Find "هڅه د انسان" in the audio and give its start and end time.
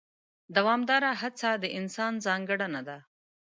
1.21-2.13